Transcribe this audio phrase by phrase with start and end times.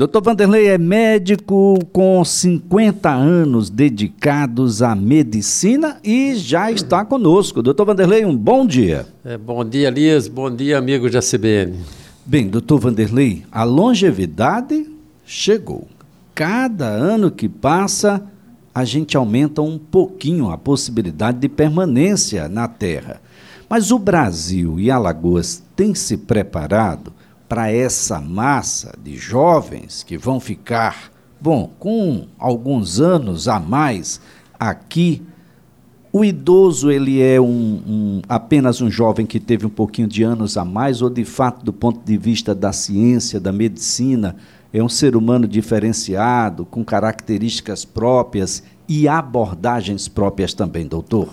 [0.00, 7.60] Doutor Vanderlei é médico com 50 anos dedicados à medicina e já está conosco.
[7.60, 9.06] Doutor Vanderlei, um bom dia.
[9.22, 10.26] É, bom dia, Elias.
[10.26, 11.80] Bom dia, amigos da CBN.
[12.24, 14.90] Bem, doutor Vanderlei, a longevidade
[15.26, 15.86] chegou.
[16.34, 18.22] Cada ano que passa,
[18.74, 23.20] a gente aumenta um pouquinho a possibilidade de permanência na Terra.
[23.68, 27.19] Mas o Brasil e Alagoas têm se preparado
[27.50, 31.10] para essa massa de jovens que vão ficar,
[31.40, 34.20] bom, com alguns anos a mais
[34.56, 35.20] aqui.
[36.12, 40.56] O idoso ele é um, um, apenas um jovem que teve um pouquinho de anos
[40.56, 44.36] a mais, ou de fato, do ponto de vista da ciência, da medicina,
[44.72, 51.28] é um ser humano diferenciado, com características próprias e abordagens próprias também, doutor?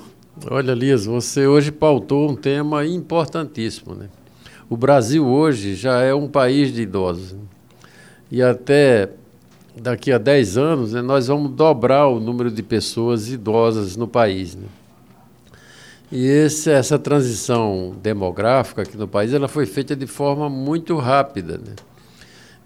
[0.50, 4.10] Olha, Lias, você hoje pautou um tema importantíssimo, né?
[4.70, 7.36] O Brasil hoje já é um país de idosos.
[8.30, 9.10] E até
[9.82, 14.56] daqui a 10 anos né, nós vamos dobrar o número de pessoas idosas no país.
[14.56, 14.68] Né?
[16.12, 21.58] E esse, essa transição demográfica aqui no país ela foi feita de forma muito rápida.
[21.58, 21.76] Né?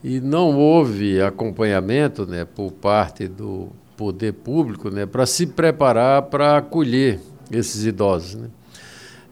[0.03, 6.57] E não houve acompanhamento né, por parte do poder público né, para se preparar para
[6.57, 7.19] acolher
[7.51, 8.33] esses idosos.
[8.33, 8.47] Né?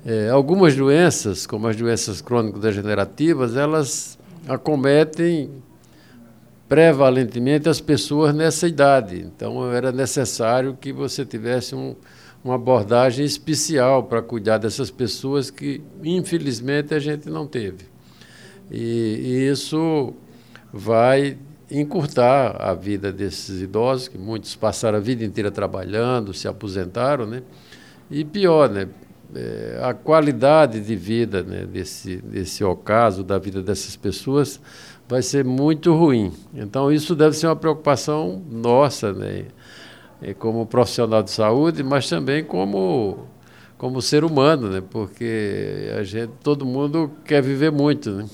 [0.05, 5.49] É, algumas doenças, como as doenças crônico-degenerativas, elas acometem
[6.69, 9.19] prevalentemente as pessoas nessa idade.
[9.19, 11.95] Então, era necessário que você tivesse um,
[12.43, 17.85] uma abordagem especial para cuidar dessas pessoas que, infelizmente, a gente não teve.
[18.71, 20.13] E, e isso
[20.71, 21.37] vai
[21.69, 27.43] encurtar a vida desses idosos, que muitos passaram a vida inteira trabalhando, se aposentaram, né?
[28.09, 28.87] E pior, né?
[29.35, 34.59] É, a qualidade de vida né, desse, desse ocaso, da vida dessas pessoas,
[35.07, 36.31] vai ser muito ruim.
[36.53, 39.45] Então, isso deve ser uma preocupação nossa, né,
[40.37, 43.25] como profissional de saúde, mas também como,
[43.77, 48.11] como ser humano, né, porque a gente, todo mundo quer viver muito.
[48.11, 48.25] Né,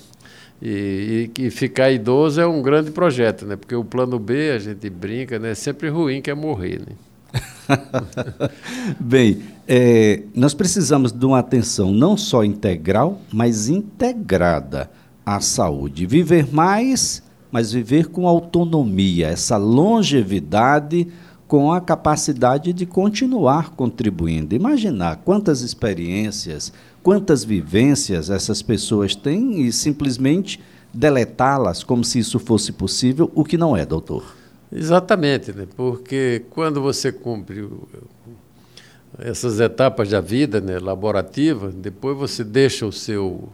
[0.62, 3.58] e, e, e, ficar idoso é um grande projeto, né?
[3.58, 5.52] Porque o plano B, a gente brinca, né?
[5.52, 6.96] É sempre ruim que é morrer, né?
[9.00, 14.90] Bem, é, nós precisamos de uma atenção não só integral, mas integrada
[15.26, 16.06] à saúde.
[16.06, 21.08] Viver mais, mas viver com autonomia, essa longevidade
[21.48, 24.56] com a capacidade de continuar contribuindo.
[24.56, 30.60] Imaginar quantas experiências, quantas vivências essas pessoas têm e simplesmente
[30.94, 34.36] deletá-las como se isso fosse possível, o que não é, doutor.
[34.78, 35.66] Exatamente, né?
[35.78, 37.70] porque quando você cumpre
[39.18, 43.48] essas etapas da vida né, laborativa, depois você deixa o seu,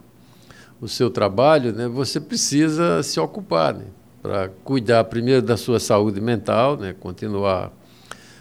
[0.81, 3.85] o seu trabalho, né, você precisa se ocupar né,
[4.19, 7.71] para cuidar primeiro da sua saúde mental, né, continuar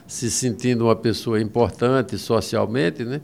[0.07, 3.21] se sentindo uma pessoa importante socialmente, né,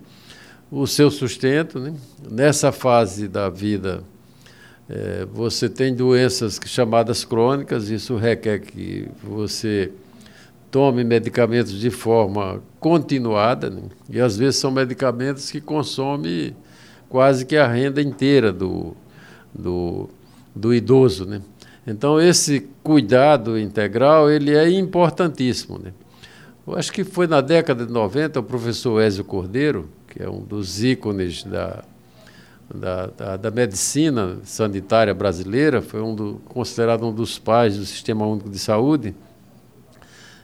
[0.70, 1.80] o seu sustento.
[1.80, 1.94] Né,
[2.30, 4.04] nessa fase da vida
[4.88, 9.90] é, você tem doenças chamadas crônicas, isso requer que você
[10.70, 13.82] tome medicamentos de forma continuada, né?
[14.08, 16.54] e às vezes são medicamentos que consomem
[17.08, 18.94] quase que a renda inteira do,
[19.52, 20.08] do,
[20.54, 21.24] do idoso.
[21.24, 21.40] Né?
[21.86, 25.78] Então, esse cuidado integral ele é importantíssimo.
[25.78, 25.92] Né?
[26.66, 30.40] Eu acho que foi na década de 90 o professor Ézio Cordeiro, que é um
[30.40, 31.84] dos ícones da
[32.74, 38.26] da, da, da, medicina sanitária brasileira, foi um do, considerado um dos pais do Sistema
[38.26, 39.14] Único de Saúde.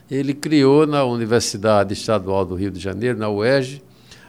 [0.09, 3.81] Ele criou na Universidade Estadual do Rio de Janeiro, na UERJ,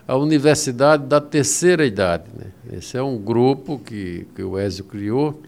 [0.07, 2.25] a Universidade da Terceira Idade.
[2.37, 2.77] Né?
[2.77, 5.43] Esse é um grupo que, que o Ézio criou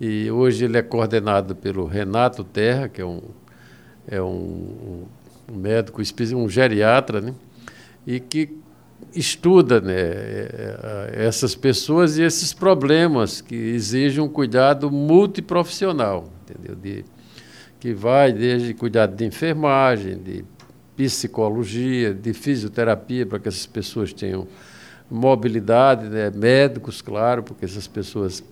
[0.00, 3.22] e hoje ele é coordenado pelo Renato Terra, que é um,
[4.06, 5.04] é um,
[5.50, 6.02] um médico,
[6.34, 7.34] um geriatra, né?
[8.06, 8.58] e que
[9.14, 16.76] estuda né, é, é, essas pessoas e esses problemas que exigem um cuidado multiprofissional, entendeu?
[16.76, 17.04] De,
[17.78, 20.44] que vai desde cuidado de enfermagem, de
[20.96, 24.46] psicologia, de fisioterapia, para que essas pessoas tenham
[25.10, 26.30] mobilidade, né?
[26.34, 28.42] médicos, claro, porque essas pessoas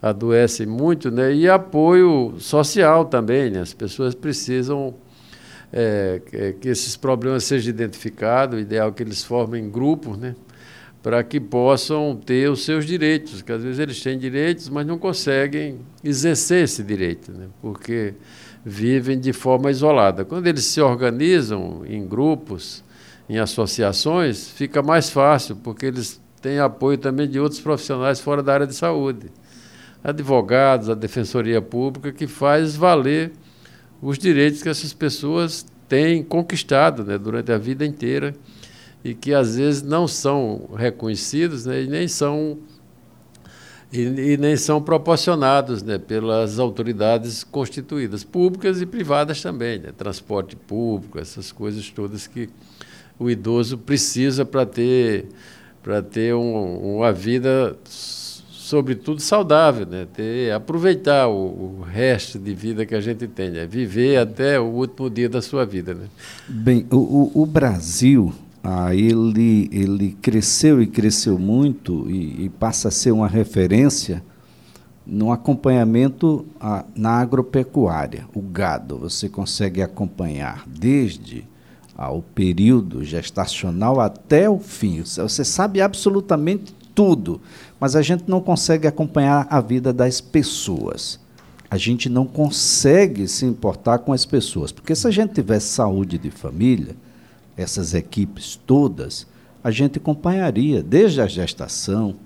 [0.00, 1.32] adoecem muito, né?
[1.32, 3.50] e apoio social também.
[3.50, 3.60] Né?
[3.60, 4.94] As pessoas precisam
[5.72, 6.20] é,
[6.60, 10.34] que esses problemas sejam identificados, o ideal é que eles formem grupos, né?
[11.02, 14.98] para que possam ter os seus direitos, porque às vezes eles têm direitos, mas não
[14.98, 17.46] conseguem exercer esse direito, né?
[17.62, 18.14] porque
[18.64, 20.24] vivem de forma isolada.
[20.24, 22.84] Quando eles se organizam em grupos,
[23.28, 28.52] em associações, fica mais fácil, porque eles têm apoio também de outros profissionais fora da
[28.52, 29.30] área de saúde.
[30.02, 33.32] advogados, a defensoria pública, que faz valer
[34.02, 38.34] os direitos que essas pessoas têm conquistado né, durante a vida inteira
[39.04, 42.58] e que às vezes não são reconhecidos né, e nem são
[43.92, 50.54] e, e, nem são proporcionados né, pelas autoridades constituídas, públicas e privadas também, né, transporte
[50.54, 52.48] público, essas coisas todas que
[53.18, 55.26] o idoso precisa para ter
[55.82, 57.76] para ter um, uma vida
[58.70, 60.06] sobretudo saudável, né?
[60.14, 63.66] Ter, aproveitar o, o, resto de vida que a gente tem, né?
[63.66, 65.92] viver até o último dia da sua vida.
[65.92, 66.06] Né?
[66.48, 68.32] Bem, o, o Brasil,
[68.62, 74.22] ah, ele, ele cresceu e cresceu muito e, e passa a ser uma referência
[75.04, 78.98] no acompanhamento ah, na agropecuária, o gado.
[78.98, 81.44] Você consegue acompanhar desde
[81.98, 85.02] ah, o período gestacional até o fim.
[85.02, 87.40] Você sabe absolutamente tudo,
[87.80, 91.18] mas a gente não consegue acompanhar a vida das pessoas.
[91.70, 96.18] A gente não consegue se importar com as pessoas, porque se a gente tivesse saúde
[96.18, 96.94] de família,
[97.56, 99.26] essas equipes todas,
[99.64, 102.16] a gente acompanharia desde a gestação,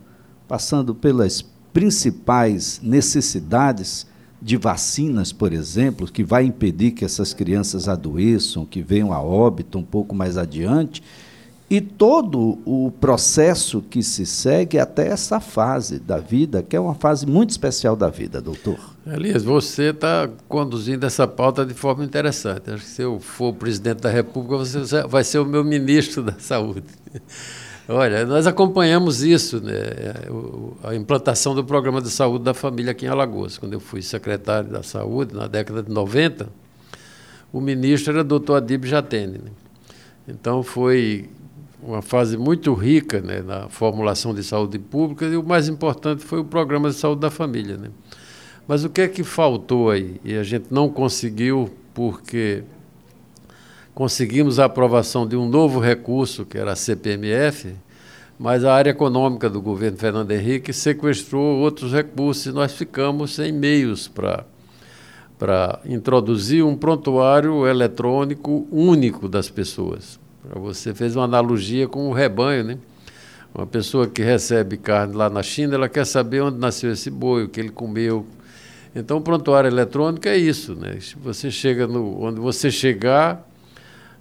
[0.49, 1.43] passando pelas
[1.73, 4.07] principais necessidades
[4.41, 9.79] de vacinas, por exemplo, que vai impedir que essas crianças adoeçam, que venham a óbito
[9.79, 11.03] um pouco mais adiante,
[11.69, 16.95] e todo o processo que se segue até essa fase da vida, que é uma
[16.95, 18.79] fase muito especial da vida, doutor.
[19.07, 22.71] Elias, você está conduzindo essa pauta de forma interessante.
[22.71, 26.35] Acho que se eu for presidente da República, você vai ser o meu ministro da
[26.39, 26.85] Saúde.
[27.89, 29.75] Olha, nós acompanhamos isso, né,
[30.83, 33.59] a implantação do programa de saúde da família aqui em Alagoas.
[33.59, 36.49] Quando eu fui secretário da Saúde, na década de 90,
[37.53, 39.39] o ministro era o doutor Adib Jatene.
[39.39, 39.51] Né?
[40.27, 41.29] Então foi
[41.85, 46.41] uma fase muito rica né, na formulação de saúde pública e o mais importante foi
[46.41, 47.77] o programa de saúde da família.
[47.77, 47.91] Né?
[48.67, 50.21] Mas o que é que faltou aí?
[50.25, 52.65] E a gente não conseguiu porque
[53.95, 57.75] conseguimos a aprovação de um novo recurso, que era a CPMF,
[58.39, 63.53] mas a área econômica do governo Fernando Henrique sequestrou outros recursos e nós ficamos sem
[63.53, 64.47] meios para
[65.37, 70.19] para introduzir um prontuário eletrônico único das pessoas.
[70.57, 72.79] Você fez uma analogia com o rebanho, né?
[73.55, 77.45] Uma pessoa que recebe carne lá na China, ela quer saber onde nasceu esse boi,
[77.45, 78.27] o que ele comeu.
[78.95, 80.99] Então, o prontuário eletrônico é isso, né?
[81.23, 83.49] Você chega no, onde você chegar,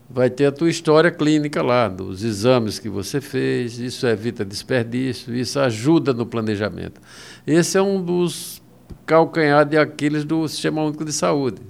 [0.09, 5.33] vai ter a tua história clínica lá, dos exames que você fez, isso evita desperdício,
[5.35, 7.01] isso ajuda no planejamento.
[7.45, 8.61] Esse é um dos
[9.05, 11.61] calcanhar de Aquiles do Sistema Único de Saúde.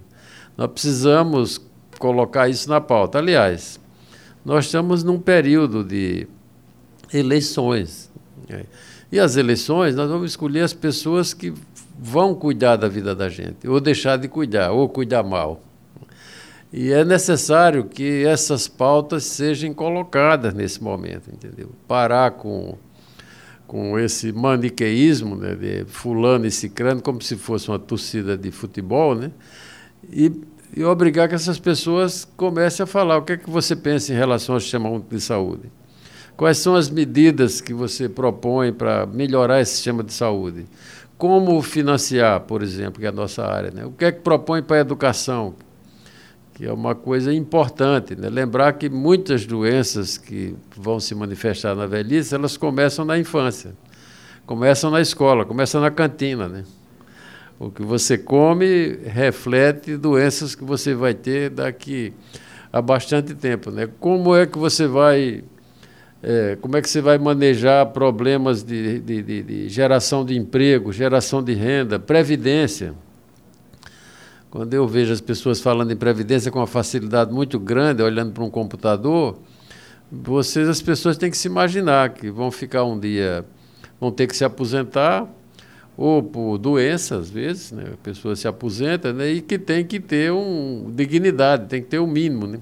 [0.57, 1.59] Nós precisamos
[1.97, 3.17] colocar isso na pauta.
[3.17, 3.79] Aliás,
[4.45, 6.27] nós estamos num período de
[7.13, 8.11] eleições.
[8.49, 8.63] Né?
[9.11, 11.53] E as eleições, nós vamos escolher as pessoas que
[11.97, 15.61] vão cuidar da vida da gente, ou deixar de cuidar, ou cuidar mal.
[16.71, 21.69] E é necessário que essas pautas sejam colocadas nesse momento, entendeu?
[21.87, 22.75] Parar com,
[23.67, 29.13] com esse maniqueísmo né, de fulano e cicrano, como se fosse uma torcida de futebol,
[29.13, 29.31] né?
[30.11, 30.31] E
[30.75, 34.15] e obrigar que essas pessoas comecem a falar o que é que você pensa em
[34.15, 35.71] relação ao sistema único de saúde.
[36.35, 40.65] Quais são as medidas que você propõe para melhorar esse sistema de saúde?
[41.15, 43.69] Como financiar, por exemplo, que é a nossa área?
[43.69, 43.85] Né?
[43.85, 45.53] O que é que propõe para a educação?
[46.55, 48.15] Que é uma coisa importante.
[48.15, 48.29] Né?
[48.29, 53.75] Lembrar que muitas doenças que vão se manifestar na velhice, elas começam na infância.
[54.45, 56.47] Começam na escola, começam na cantina.
[56.49, 56.63] Né?
[57.63, 62.13] O que você come reflete doenças que você vai ter daqui
[62.73, 63.71] a bastante tempo.
[63.71, 63.87] Né?
[64.01, 65.45] Como é que você vai.
[66.21, 70.91] É, como é que você vai manejar problemas de, de, de, de geração de emprego,
[70.91, 72.93] geração de renda, previdência?
[74.51, 78.43] Quando eu vejo as pessoas falando em previdência com uma facilidade muito grande, olhando para
[78.43, 79.39] um computador,
[80.11, 83.45] vocês, as pessoas têm que se imaginar que vão ficar um dia,
[83.99, 85.27] vão ter que se aposentar,
[85.95, 87.91] ou por doença, às vezes, né?
[87.93, 89.29] a pessoa se aposenta né?
[89.29, 92.47] e que tem que ter um, dignidade, tem que ter o um mínimo.
[92.47, 92.59] Né?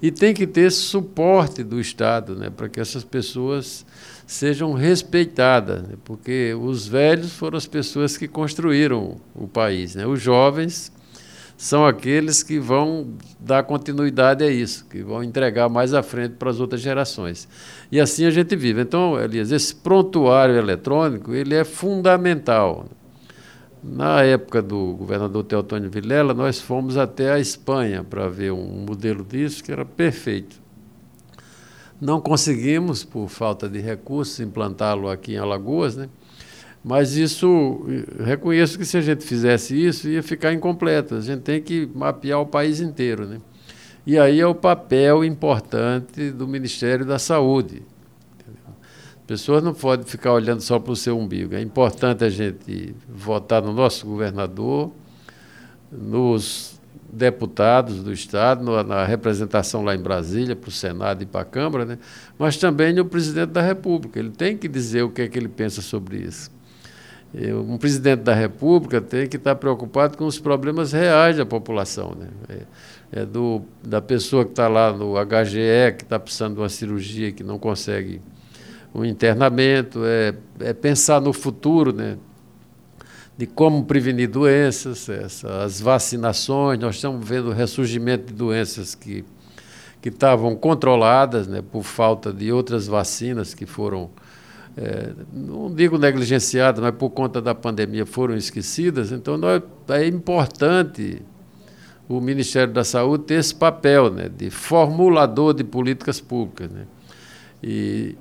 [0.00, 2.50] E tem que ter suporte do Estado né?
[2.50, 3.86] para que essas pessoas
[4.26, 5.94] sejam respeitadas, né?
[6.04, 9.94] porque os velhos foram as pessoas que construíram o país.
[9.94, 10.06] Né?
[10.06, 10.92] Os jovens
[11.56, 16.50] são aqueles que vão dar continuidade a isso, que vão entregar mais à frente para
[16.50, 17.48] as outras gerações.
[17.90, 18.82] E assim a gente vive.
[18.82, 22.86] Então, Elias, esse prontuário eletrônico ele é fundamental.
[23.82, 29.24] Na época do governador Teotônio Vilela, nós fomos até a Espanha para ver um modelo
[29.24, 30.60] disso que era perfeito.
[32.00, 36.08] Não conseguimos, por falta de recursos, implantá-lo aqui em Alagoas, né?
[36.88, 37.84] Mas isso,
[38.24, 41.16] reconheço que se a gente fizesse isso, ia ficar incompleto.
[41.16, 43.26] A gente tem que mapear o país inteiro.
[43.26, 43.38] Né?
[44.06, 47.82] E aí é o papel importante do Ministério da Saúde.
[49.16, 51.56] As pessoas não podem ficar olhando só para o seu umbigo.
[51.56, 54.92] É importante a gente votar no nosso governador,
[55.90, 56.80] nos
[57.12, 61.84] deputados do Estado, na representação lá em Brasília, para o Senado e para a Câmara,
[61.84, 61.98] né?
[62.38, 64.20] mas também no presidente da República.
[64.20, 66.54] Ele tem que dizer o que é que ele pensa sobre isso.
[67.34, 72.14] Um presidente da República tem que estar preocupado com os problemas reais da população.
[72.18, 72.28] Né?
[72.48, 76.68] É, é do, da pessoa que está lá no HGE, que está precisando de uma
[76.68, 78.20] cirurgia que não consegue
[78.94, 82.16] um internamento, é, é pensar no futuro, né?
[83.36, 86.78] de como prevenir doenças, essa, as vacinações.
[86.78, 89.24] Nós estamos vendo o ressurgimento de doenças que,
[90.00, 94.10] que estavam controladas né, por falta de outras vacinas que foram,
[94.76, 99.10] é, não digo negligenciadas, mas por conta da pandemia foram esquecidas.
[99.10, 101.22] Então, nós, é importante
[102.06, 106.70] o Ministério da Saúde ter esse papel né, de formulador de políticas públicas.
[106.70, 106.86] Né?
[107.62, 108.16] E,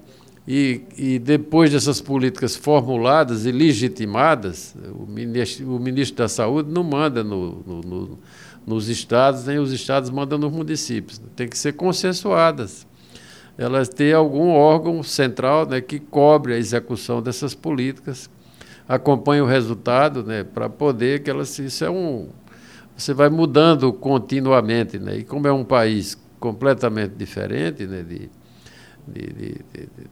[0.47, 6.83] e, e, depois dessas políticas formuladas e legitimadas, o ministro, o ministro da Saúde não
[6.83, 8.19] manda no, no, no,
[8.65, 11.21] nos estados, nem os estados mandam nos municípios.
[11.35, 12.88] Tem que ser consensuadas.
[13.57, 18.29] Elas têm algum órgão central né, que cobre a execução dessas políticas,
[18.88, 21.57] acompanha o resultado né, para poder que elas.
[21.59, 22.29] Isso é um.
[22.97, 25.00] Você vai mudando continuamente.
[25.00, 28.29] Né, e como é um país completamente diferente né, de,
[29.07, 29.55] de, de,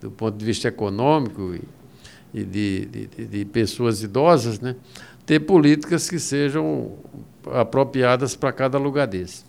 [0.01, 1.53] do ponto de vista econômico
[2.33, 4.75] e, e de, pessoas idosas, né,
[5.25, 6.93] ter políticas que sejam
[7.51, 9.43] apropriadas para cada lugar desse.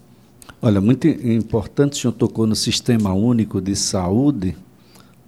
[0.60, 4.56] Olha, muito importante, o senhor tocou no Sistema Único de Saúde.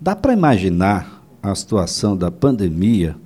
[0.00, 3.16] Dá para imaginar a situação da pandemia,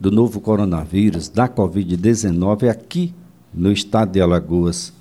[0.00, 3.14] do novo coronavírus, da Covid-19 aqui
[3.52, 4.92] no estado de Alagoas,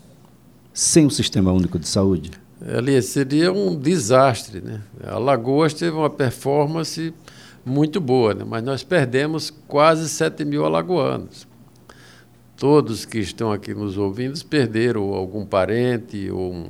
[0.73, 2.31] sem o Sistema Único de Saúde?
[2.75, 4.61] ali seria um desastre.
[4.61, 4.81] Né?
[5.03, 7.13] A Lagoas teve uma performance
[7.65, 8.45] muito boa, né?
[8.47, 11.46] mas nós perdemos quase 7 mil alagoanos.
[12.57, 16.69] Todos que estão aqui nos ouvindo perderam algum parente ou um,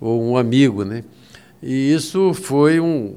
[0.00, 0.84] ou um amigo.
[0.84, 1.04] Né?
[1.62, 3.16] E isso foi um,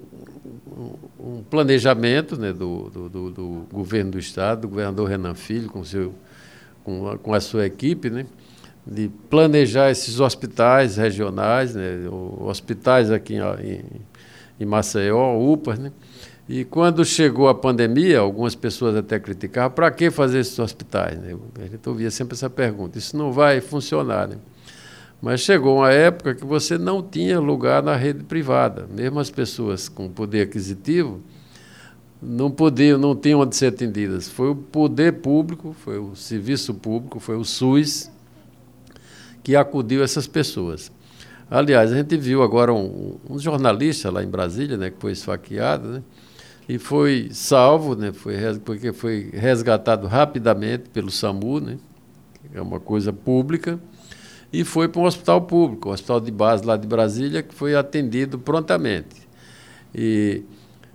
[1.20, 6.14] um planejamento né, do, do, do, governo do Estado, do governador Renan Filho, com, seu,
[6.84, 8.28] com, a, com a sua equipe, né?
[8.86, 12.00] de planejar esses hospitais regionais, né,
[12.40, 13.84] hospitais aqui em,
[14.60, 15.92] em Maceió, UPAs, né?
[16.52, 21.18] E quando chegou a pandemia, algumas pessoas até criticavam, para que fazer esses hospitais?
[21.18, 21.34] Né?
[21.58, 24.28] A gente ouvia sempre essa pergunta, isso não vai funcionar.
[24.28, 24.36] Né?
[25.22, 28.86] Mas chegou uma época que você não tinha lugar na rede privada.
[28.94, 31.22] Mesmo as pessoas com poder aquisitivo
[32.22, 34.28] não podiam, não tinham onde ser atendidas.
[34.28, 38.12] Foi o poder público, foi o serviço público, foi o SUS,
[39.42, 40.92] que acudiu essas pessoas.
[41.50, 45.88] Aliás, a gente viu agora um, um jornalista lá em Brasília, né, que foi esfaqueado,
[45.88, 46.04] né,
[46.68, 51.78] e foi salvo, né, foi, porque foi resgatado rapidamente pelo SAMU, né,
[52.54, 53.80] é uma coisa pública,
[54.54, 57.76] e foi para um hospital público, o hospital de base lá de Brasília, que foi
[57.76, 59.28] atendido prontamente.
[59.96, 60.44] E,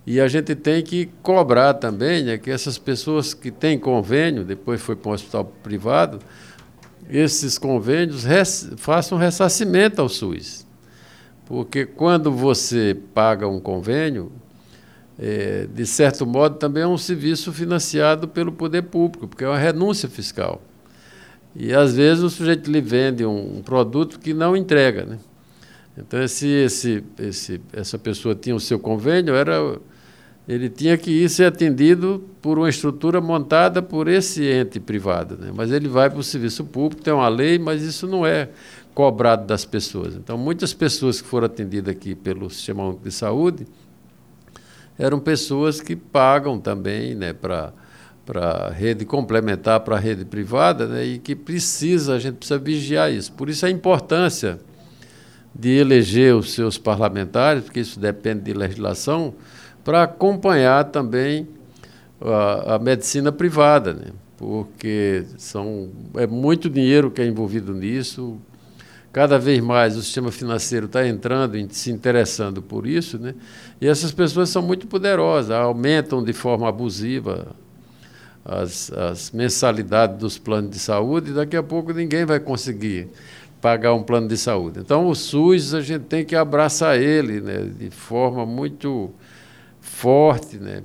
[0.06, 4.80] e a gente tem que cobrar também né, que essas pessoas que têm convênio, depois
[4.82, 6.18] foi para um hospital privado,
[7.08, 10.66] esses convênios res, façam ressarcimento ao SUS.
[11.46, 14.32] Porque quando você paga um convênio,
[15.18, 19.58] é, de certo modo também é um serviço financiado pelo poder público, porque é uma
[19.58, 20.62] renúncia fiscal.
[21.54, 25.06] E às vezes o sujeito lhe vende um, um produto que não entrega.
[25.06, 25.18] Né?
[25.96, 29.78] Então, se esse, esse, essa pessoa tinha o seu convênio, era
[30.46, 35.36] ele tinha que ir ser atendido por uma estrutura montada por esse ente privado.
[35.36, 35.50] Né?
[35.52, 38.50] Mas ele vai para o serviço público, tem uma lei, mas isso não é
[38.94, 40.14] cobrado das pessoas.
[40.14, 43.66] Então, muitas pessoas que foram atendidas aqui pelo Sistema Único de Saúde
[44.98, 47.72] eram pessoas que pagam também né, para
[48.26, 53.12] para rede complementar para a rede privada né, e que precisa, a gente precisa vigiar
[53.12, 53.32] isso.
[53.32, 54.58] Por isso a importância
[55.54, 59.32] de eleger os seus parlamentares, porque isso depende de legislação,
[59.84, 61.46] para acompanhar também
[62.20, 64.06] a, a, medicina privada, né?
[64.36, 68.36] porque são, é muito dinheiro que é envolvido nisso.
[69.16, 73.34] Cada vez mais o sistema financeiro está entrando se interessando por isso, né?
[73.80, 77.56] e essas pessoas são muito poderosas, aumentam de forma abusiva
[78.44, 83.08] as, as mensalidades dos planos de saúde, e daqui a pouco ninguém vai conseguir
[83.58, 84.80] pagar um plano de saúde.
[84.80, 89.14] Então, o SUS, a gente tem que abraçar ele né, de forma muito
[89.80, 90.82] forte, né?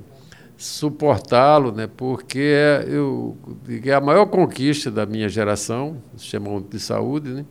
[0.56, 3.36] suportá-lo, né, porque é, eu,
[3.84, 7.44] é a maior conquista da minha geração, o Sistema de Saúde, né,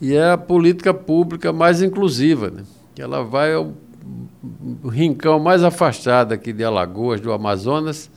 [0.00, 2.62] e é a política pública mais inclusiva, né,
[2.94, 3.72] que ela vai ao
[4.90, 8.10] rincão mais afastado aqui de Alagoas, do Amazonas,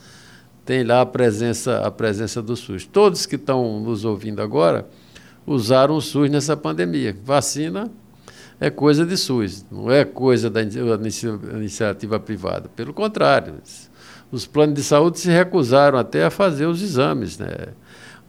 [0.66, 2.86] tem lá a presença, a presença do SUS.
[2.86, 4.88] Todos que estão nos ouvindo agora
[5.46, 7.18] usaram o SUS nessa pandemia.
[7.26, 7.92] Vacina
[8.60, 12.70] é coisa de SUS, não é coisa da iniciativa privada.
[12.76, 13.56] Pelo contrário,
[14.32, 17.50] os planos de saúde se recusaram até a fazer os exames, né?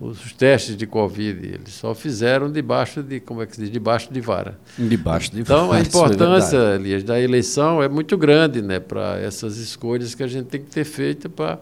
[0.02, 4.12] Os testes de Covid, eles só fizeram debaixo de, como é que se diz, debaixo
[4.12, 4.58] de vara.
[4.76, 5.82] Debaixo de então, vara.
[5.86, 10.22] Então, a importância, é Elias, da eleição é muito grande né, para essas escolhas que
[10.22, 11.60] a gente tem que ter feito para,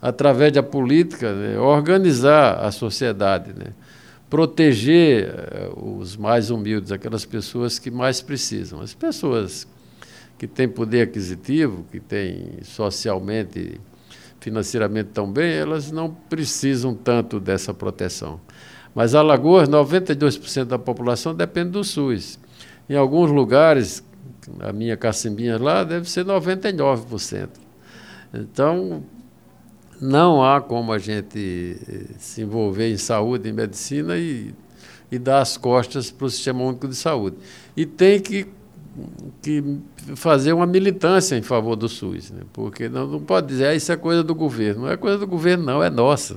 [0.00, 3.52] através da política, né, organizar a sociedade.
[3.52, 3.72] Né?
[4.34, 5.32] proteger
[5.76, 8.80] uh, os mais humildes, aquelas pessoas que mais precisam.
[8.80, 9.64] As pessoas
[10.36, 13.80] que têm poder aquisitivo, que têm socialmente,
[14.44, 18.38] financeiramente tão bem, elas não precisam tanto dessa proteção.
[18.94, 22.38] Mas Alagoas, 92% da população depende do SUS.
[22.86, 24.04] Em alguns lugares,
[24.60, 27.48] a minha cacimbinha lá, deve ser 99%.
[28.34, 29.02] Então,
[29.98, 34.54] não há como a gente eh, se envolver em saúde, em medicina e,
[35.10, 37.38] e dar as costas para o Sistema Único de Saúde.
[37.74, 38.46] E tem que,
[39.42, 39.62] que
[40.14, 42.42] fazer uma militância em favor do SUS, né?
[42.52, 44.82] porque não, não pode dizer ah, isso é coisa do governo.
[44.82, 46.36] Não é coisa do governo, não, é nossa.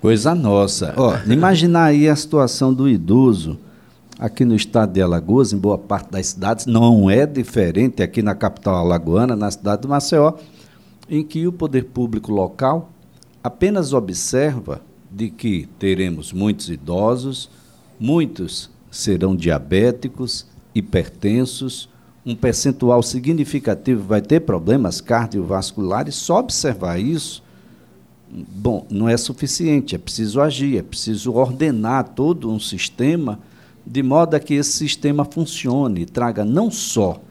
[0.00, 0.94] Coisa nossa.
[0.96, 3.58] Ó, imaginar aí a situação do idoso
[4.18, 8.34] aqui no estado de Alagoas, em boa parte das cidades, não é diferente aqui na
[8.34, 10.34] capital alagoana, na cidade do Maceió
[11.08, 12.90] em que o poder público local
[13.42, 17.48] apenas observa de que teremos muitos idosos,
[17.98, 20.46] muitos serão diabéticos,
[20.78, 21.88] hipertensos,
[22.24, 27.42] um percentual significativo vai ter problemas cardiovasculares, só observar isso,
[28.30, 33.38] bom, não é suficiente, é preciso agir, é preciso ordenar todo um sistema
[33.86, 37.22] de modo a que esse sistema funcione traga não só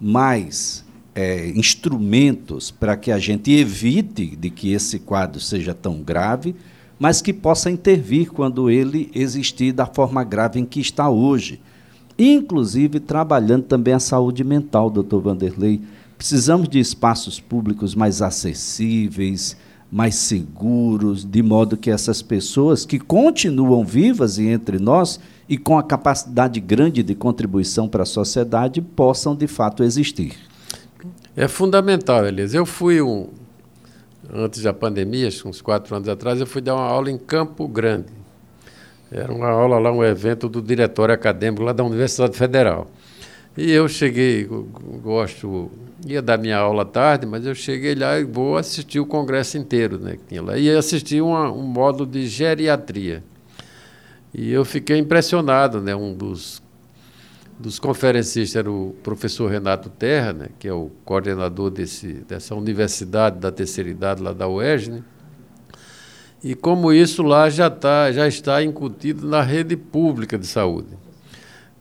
[0.00, 0.84] mais
[1.14, 6.56] é, instrumentos para que a gente evite de que esse quadro seja tão grave,
[6.98, 11.60] mas que possa intervir quando ele existir da forma grave em que está hoje.
[12.18, 15.80] Inclusive trabalhando também a saúde mental, doutor Vanderlei.
[16.16, 19.56] Precisamos de espaços públicos mais acessíveis,
[19.90, 25.78] mais seguros, de modo que essas pessoas que continuam vivas e entre nós e com
[25.78, 30.34] a capacidade grande de contribuição para a sociedade possam de fato existir.
[31.36, 32.52] É fundamental, Elias.
[32.52, 33.28] Eu fui um.
[34.34, 38.17] Antes da pandemia, uns quatro anos atrás, eu fui dar uma aula em Campo Grande.
[39.10, 42.90] Era uma aula lá, um evento do diretório acadêmico lá da Universidade Federal.
[43.56, 44.48] E eu cheguei,
[45.02, 45.70] gosto,
[46.06, 49.98] ia dar minha aula tarde, mas eu cheguei lá e vou assistir o congresso inteiro,
[49.98, 50.56] né, que tinha lá.
[50.56, 53.24] E assisti uma, um módulo de geriatria.
[54.32, 56.62] E eu fiquei impressionado, né, um dos
[57.58, 63.40] dos conferencistas era o professor Renato Terra, né, que é o coordenador desse, dessa universidade
[63.40, 65.02] da terceira idade lá da UERJ, né?
[66.42, 70.88] E como isso lá já, tá, já está incutido na rede pública de saúde.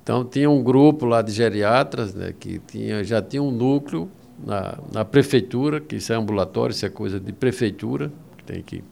[0.01, 4.09] Então tinha um grupo lá de geriatras, né, que tinha, já tinha um núcleo
[4.43, 8.11] na, na prefeitura, que isso é ambulatório, isso é coisa de prefeitura,
[8.45, 8.83] tem que,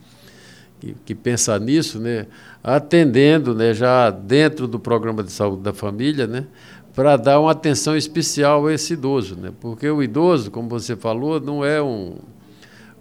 [0.80, 2.28] que, que pensar nisso, né,
[2.64, 6.46] atendendo né, já dentro do programa de saúde da família, né,
[6.94, 9.52] para dar uma atenção especial a esse idoso, né?
[9.60, 12.16] Porque o idoso, como você falou, não é um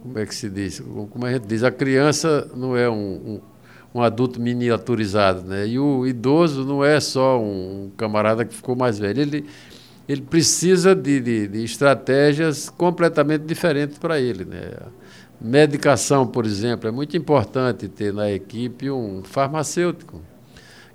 [0.04, 0.80] como é que se diz?
[0.80, 3.40] Como a gente diz, a criança não é um, um,
[3.94, 5.66] um adulto miniaturizado, né?
[5.66, 9.46] E o idoso não é só um camarada que ficou mais velho, ele
[10.06, 14.72] ele precisa de, de, de estratégias completamente diferentes para ele, né?
[15.40, 20.20] Medicação, por exemplo, é muito importante ter na equipe um farmacêutico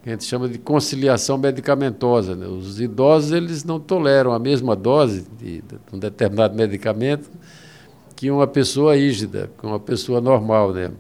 [0.04, 2.36] que a gente chama de conciliação medicamentosa.
[2.36, 2.46] Né?
[2.46, 7.30] Os idosos eles não toleram a mesma dose de, de, um determinado medicamento
[8.20, 10.74] que uma pessoa rígida, que uma pessoa normal.
[10.74, 10.92] Né?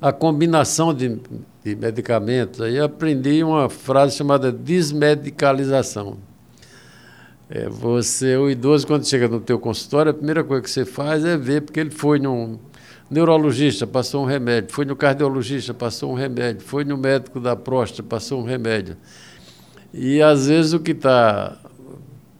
[0.00, 1.20] A combinação de,
[1.62, 6.16] de medicamentos, aí aprendi uma frase chamada desmedicalização.
[7.50, 11.26] É, você, o idoso, quando chega no teu consultório, a primeira coisa que você faz
[11.26, 12.58] é ver, porque ele foi num
[13.10, 14.72] neurologista, passou um remédio.
[14.72, 16.62] Foi no cardiologista, passou um remédio.
[16.62, 18.96] Foi no médico da próstata, passou um remédio.
[19.92, 21.58] E às vezes o que está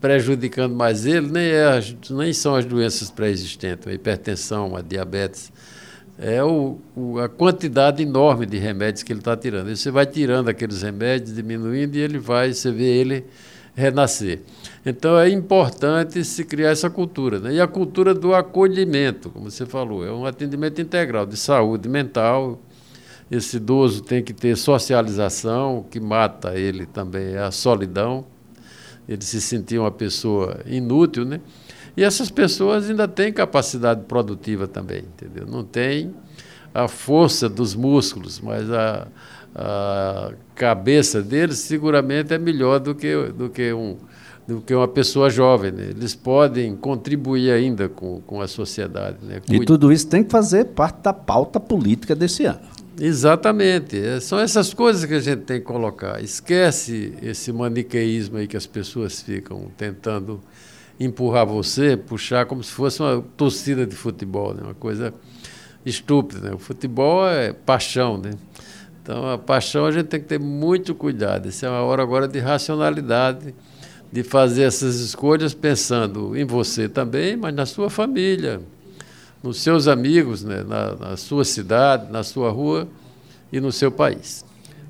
[0.05, 5.51] prejudicando mais ele nem, é as, nem são as doenças pré-existentes, a hipertensão, a diabetes.
[6.19, 9.71] É o, o, a quantidade enorme de remédios que ele está tirando.
[9.71, 13.25] E você vai tirando aqueles remédios, diminuindo, e ele vai, você vê ele
[13.75, 14.41] renascer.
[14.85, 17.39] Então é importante se criar essa cultura.
[17.39, 17.55] Né?
[17.55, 22.61] E a cultura do acolhimento, como você falou, é um atendimento integral de saúde mental.
[23.31, 28.34] Esse idoso tem que ter socialização, o que mata ele também é a solidão.
[29.09, 31.41] Ele se sentir uma pessoa inútil, né?
[31.97, 35.47] E essas pessoas ainda têm capacidade produtiva também, entendeu?
[35.47, 36.13] Não tem
[36.75, 39.07] a força dos músculos, mas a,
[39.55, 43.97] a cabeça deles seguramente é melhor do que, do que, um,
[44.47, 45.71] do que uma pessoa jovem.
[45.71, 45.91] Né?
[45.91, 49.19] Eles podem contribuir ainda com, com a sociedade.
[49.23, 49.41] Né?
[49.49, 52.74] E tudo isso tem que fazer parte da pauta política desse ano.
[53.01, 53.99] Exatamente.
[53.99, 56.23] É, são essas coisas que a gente tem que colocar.
[56.23, 60.41] Esquece esse maniqueísmo aí que as pessoas ficam tentando
[60.99, 64.63] empurrar você, puxar como se fosse uma torcida de futebol, né?
[64.63, 65.13] uma coisa
[65.85, 66.51] estúpida.
[66.51, 66.55] Né?
[66.55, 68.31] O futebol é paixão, né?
[69.03, 71.49] Então, a paixão a gente tem que ter muito cuidado.
[71.49, 73.55] Essa é uma hora agora de racionalidade,
[74.11, 78.63] de fazer essas escolhas pensando em você também, mas na sua família,
[79.45, 80.65] nos seus amigos, né?
[80.67, 82.89] na, na sua cidade, na sua rua
[83.53, 84.43] e no seu país.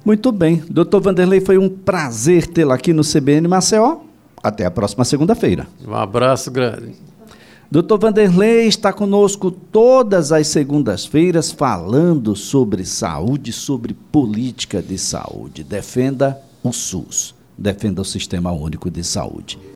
[0.04, 0.62] Muito bem.
[0.70, 3.98] Doutor Vanderlei, foi um prazer tê-lo aqui no CBN Maceió.
[4.40, 5.66] Até a próxima segunda-feira.
[5.84, 6.92] Um abraço grande.
[7.68, 15.64] Doutor Vanderlei está conosco todas as segundas-feiras falando sobre saúde, sobre política de saúde.
[15.64, 19.58] Defenda o SUS, defenda o Sistema Único de Saúde.